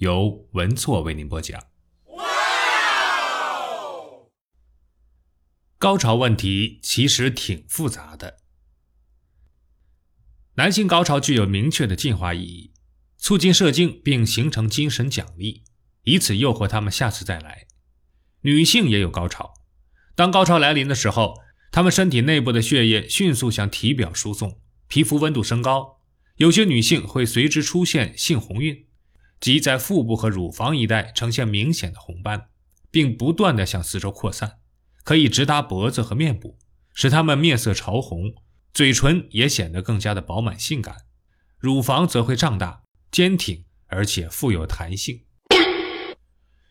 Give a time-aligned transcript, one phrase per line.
[0.00, 1.62] 由文措为您播讲。
[5.76, 8.38] 高潮问题其实挺复杂的。
[10.54, 12.72] 男性高潮具有明确的进化意义，
[13.18, 15.64] 促进射精并形成精神奖励，
[16.04, 17.66] 以此诱惑他们下次再来。
[18.40, 19.52] 女性也有高潮，
[20.14, 21.34] 当高潮来临的时候，
[21.70, 26.00] 她们身体内部的血液迅速向体表输送，皮肤温度升高，
[26.36, 28.86] 有些女性会随之出现性红晕。
[29.40, 32.48] 即在腹部和乳房一带呈现明显的红斑，
[32.90, 34.58] 并不断地向四周扩散，
[35.02, 36.58] 可以直达脖子和面部，
[36.92, 38.34] 使他们面色潮红，
[38.74, 40.94] 嘴唇也显得更加的饱满性感，
[41.58, 45.22] 乳房则会胀大、坚挺，而且富有弹性。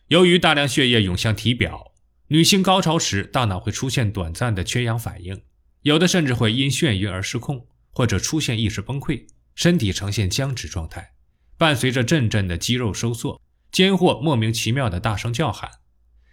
[0.06, 1.92] 由于大量血液涌向体表，
[2.28, 5.42] 女性高潮时大脑会出现短暂的缺氧反应，
[5.82, 11.14] 有的甚至会因眩晕而失控，或者出现意识崩溃，身体呈现僵直状态。
[11.60, 13.38] 伴随着阵阵的肌肉收缩，
[13.70, 15.70] 间或莫名其妙的大声叫喊，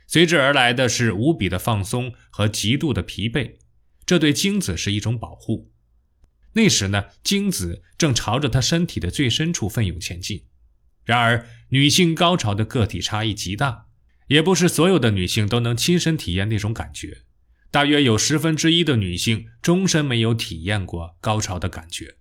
[0.07, 3.57] 随之而来的是无比的放松和极度的疲惫。
[4.05, 5.73] 这对精子是一种保护。
[6.53, 10.45] 那时呢，精子正朝着他身体的最深处奋勇前进。
[11.03, 13.87] 然而，女性高潮的个体差异极大，
[14.27, 17.23] 也不是所有的女性都能亲身体验那种感觉。
[17.69, 22.15] 大约有十分之一的女性终身没有体验过高潮的感觉。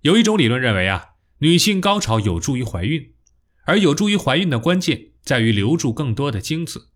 [0.00, 1.10] 有一种理论认为啊。
[1.40, 3.12] 女性高潮有助于怀孕，
[3.64, 6.88] 而有助于怀孕的关键在于留住更多的精子。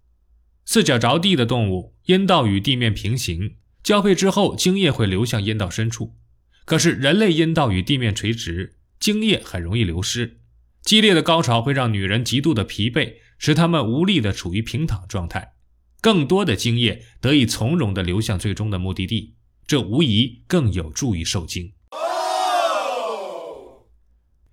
[0.64, 6.17] 四脚着地的动物，阴道与地面平行，交配之后精液会流向阴道深处。
[6.64, 10.39] 可是人类阴道与地面垂直，精液很容易流失。
[10.83, 15.52] 激烈的高潮会让女人极度的疲惫，使她们无力的处于平躺状态。
[16.01, 19.34] 更多的精液得以从容的流向最终的目的地，
[19.67, 21.72] 这无疑更有助于受精。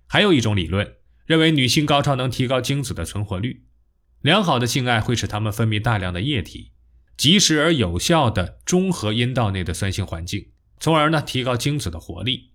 [0.08, 0.96] 还有一种理论
[1.26, 3.64] 认为，女性高潮能提高精子的存活率。
[4.22, 6.72] 良好的性爱会使她们分泌大量的液体，
[7.16, 10.48] 及时而有效地中和阴道内的酸性环境，
[10.80, 12.52] 从而呢提高精子的活力。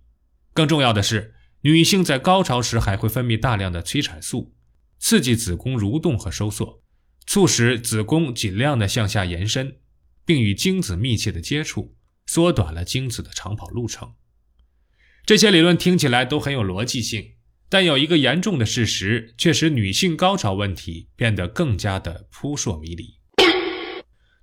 [0.52, 4.54] 更重要的是，女性在高潮时还会分泌大量的催产素，
[4.98, 6.82] 刺激子宫蠕动和收缩，
[7.26, 9.78] 促使子宫尽量的向下延伸，
[10.24, 14.14] 并与精子密切的接触，缩短了精子的长跑路程。
[15.24, 17.32] 这些理论听起来都很有逻辑性。
[17.74, 23.18] 但有一个严重的事实，却使女性高潮问题变得更加的扑朔迷离。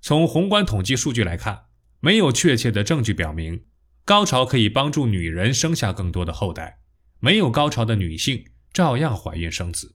[0.02, 1.62] 从宏观统计数据来看，
[2.00, 3.64] 没有确切的证据表明
[4.04, 6.80] 高潮可以帮助女人生下更多的后代。
[7.20, 9.94] 没有高潮的女性照样怀孕生子。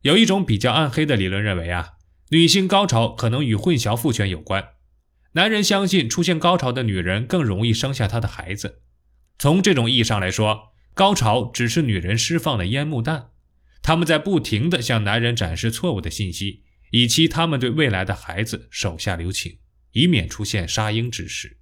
[0.00, 1.90] 有一种比较暗黑的理论认为啊，
[2.30, 4.66] 女性高潮可能与混淆父权有关。
[5.32, 8.80] 男人相信出现高潮的女人更容易生下他的孩子。
[9.38, 10.69] 从这种意义上来说。
[11.00, 13.30] 高潮只是女人释放的烟幕弹，
[13.80, 19.60] 他们在不停地向男人展示错误的信息，以期他们对未来的孩子手下留情，
[19.92, 21.56] 以免出现杀婴之事。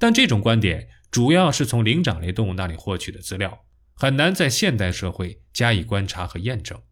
[0.00, 3.64] 但这种观点主要是从灵长类动物那里获取的资料，
[3.94, 6.82] 很难在现代社会加以观察和验证。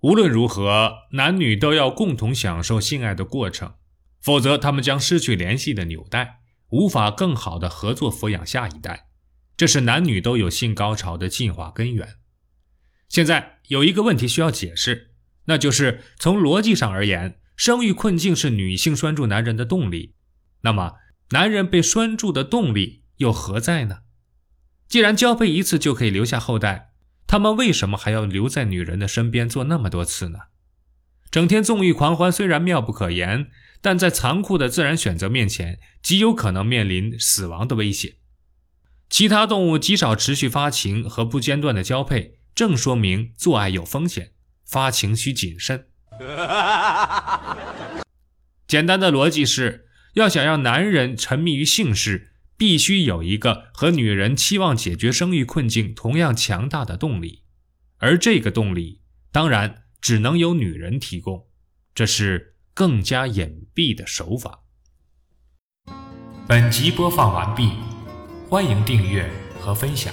[0.00, 3.76] 无论如何，男女都要共同享受性爱的过程，
[4.20, 9.08] 否则他们将失去联系的纽带，无法更好地合作抚养下一代。
[9.62, 12.16] 这是男女都有性高潮的进化根源。
[13.08, 15.12] 现在有一个问题需要解释，
[15.44, 20.16] 那就是从逻辑上而言，生育困境是女性拴住男人的动力。
[20.62, 20.94] 那么，
[21.30, 23.98] 男人被拴住的动力又何在呢？
[24.88, 26.90] 既然交配一次就可以留下后代，
[27.28, 30.38] 他们为什么还要留在女人的身边做那么多次呢？
[31.30, 33.46] 整天纵欲狂欢虽然妙不可言，
[33.80, 38.16] 但在残酷的自然选择面前，极有可能面临死亡的威胁。
[39.12, 44.32] 其他动物极少持续发情和不间断的交配，正说明做爱有风险，
[44.64, 45.84] 发情需谨慎。
[48.66, 57.42] 简单的逻辑是要想让男人沉迷于性事，必须有一个和女人期望解决生育困境同样强大的动力，
[57.98, 61.48] 而这个动力当然只能由女人提供，
[61.94, 64.60] 这是更加隐蔽的手法。
[66.48, 67.72] 本集播放完毕。
[68.52, 69.26] 欢迎订阅
[69.58, 70.12] 和分享。